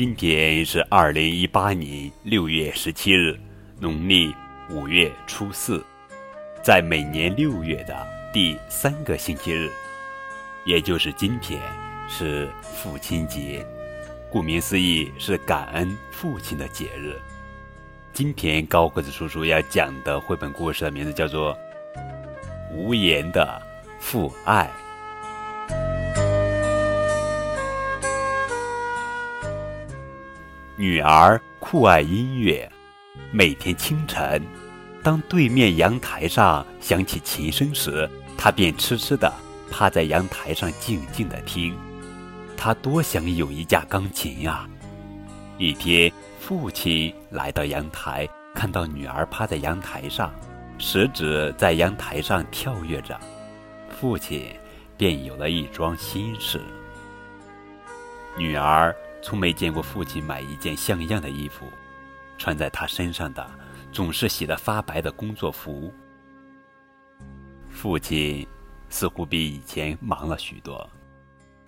[0.00, 3.38] 今天是二零一八年六月十七日，
[3.78, 4.34] 农历
[4.70, 5.84] 五月初四，
[6.62, 7.94] 在每年六月的
[8.32, 9.70] 第三个星期日，
[10.64, 11.60] 也就是今天，
[12.08, 13.62] 是父亲节。
[14.30, 17.20] 顾名思义，是感恩父亲的节日。
[18.14, 21.54] 今天高个子叔叔要讲的绘本故事的名字叫做
[22.74, 23.60] 《无言的
[23.98, 24.64] 父爱》。
[30.80, 32.66] 女儿酷爱音乐，
[33.30, 34.42] 每天清晨，
[35.02, 38.08] 当对面阳台上响起琴声时，
[38.38, 39.30] 她便痴痴地
[39.70, 41.76] 趴在阳台上静静地听。
[42.56, 44.66] 她多想有一架钢琴呀！
[45.58, 50.32] 一天，父亲来到阳台，看到女儿趴在阳台上，
[50.78, 53.20] 食指在阳台上跳跃着，
[53.90, 54.46] 父亲
[54.96, 56.58] 便有了一桩心事。
[58.38, 58.96] 女儿。
[59.22, 61.66] 从没见过父亲买一件像样的衣服，
[62.38, 63.48] 穿在他身上的
[63.92, 65.92] 总是洗得发白的工作服。
[67.68, 68.46] 父亲
[68.88, 70.88] 似乎比以前忙了许多，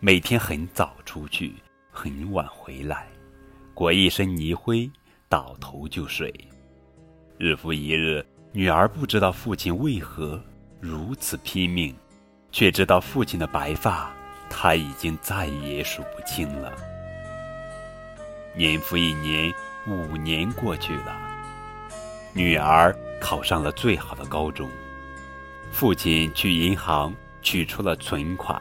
[0.01, 1.55] 每天很早出去，
[1.91, 3.07] 很晚回来，
[3.75, 4.91] 裹一身泥灰，
[5.29, 6.33] 倒头就睡。
[7.39, 10.43] 日复一日，女儿不知道父亲为何
[10.81, 11.95] 如此拼命，
[12.51, 14.13] 却知道父亲的白发，
[14.51, 16.73] 她已经再也数不清了。
[18.55, 19.53] 年复一年，
[19.87, 21.17] 五年过去了，
[22.35, 24.69] 女儿考上了最好的高中。
[25.71, 28.61] 父亲去银行取出了存款，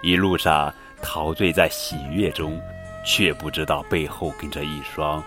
[0.00, 2.58] 一路上陶醉在喜悦中，
[3.04, 5.22] 却不知道背后跟着一双，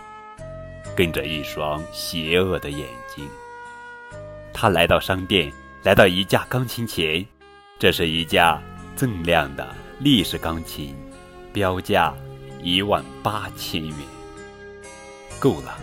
[0.96, 3.28] 跟着一双邪恶的眼睛。
[4.52, 5.52] 他来到商店，
[5.84, 7.24] 来到一架钢琴前，
[7.78, 8.60] 这是一架
[8.96, 10.96] 锃亮的立式钢琴，
[11.52, 12.12] 标价。
[12.64, 13.94] 一万八千元，
[15.38, 15.76] 够了，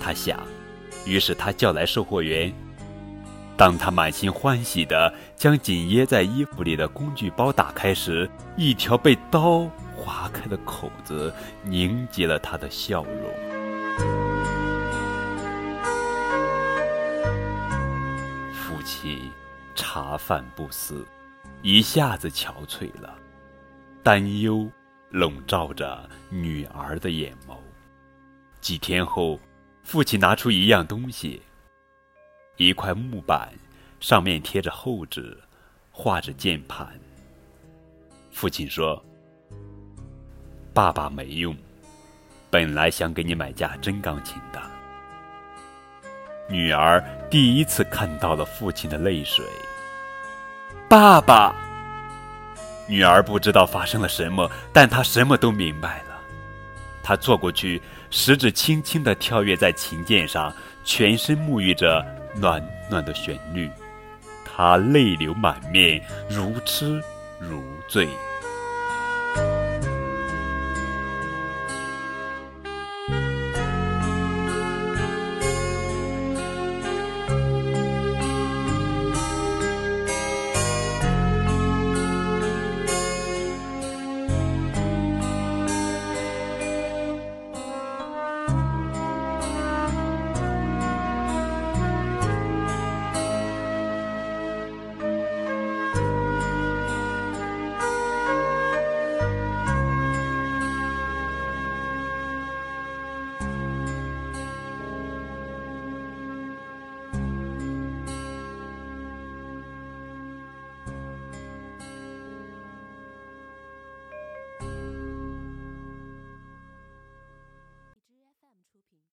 [0.00, 0.40] 他想。
[1.04, 2.50] 于是他叫来售货员。
[3.58, 11.30] 当他满心欢喜地将紧掖在衣服里的工具包打开时，一条被刀划开的口子
[11.62, 13.30] 凝结了他的笑容。
[18.54, 19.30] 父亲
[19.74, 21.06] 茶饭不思，
[21.60, 23.14] 一下子憔悴了，
[24.02, 24.70] 担忧。
[25.12, 27.54] 笼罩着女儿的眼眸。
[28.62, 29.38] 几天后，
[29.84, 31.42] 父亲拿出一样东西，
[32.56, 33.52] 一块木板，
[34.00, 35.38] 上面贴着厚纸，
[35.90, 36.88] 画着键盘。
[38.30, 39.04] 父亲说
[40.72, 41.54] ：“爸爸没用，
[42.48, 44.62] 本来想给你买架真钢琴的。”
[46.48, 49.44] 女儿第一次看到了父亲的泪水。
[50.88, 51.61] 爸爸。
[52.86, 56.18] 女儿不知道发生了什么，但她什么都明白了。
[57.02, 60.52] 她坐过去，食指轻轻地跳跃在琴键上，
[60.84, 62.04] 全身沐浴着
[62.34, 63.70] 暖暖的旋律。
[64.44, 67.02] 她泪流满面，如痴
[67.40, 68.08] 如醉。